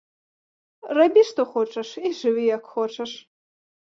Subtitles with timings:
[0.97, 3.11] Рабі што хочаш і жыві як хочаш.